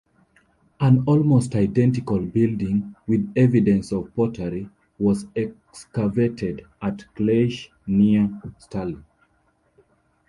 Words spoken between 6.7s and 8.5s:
at Claish near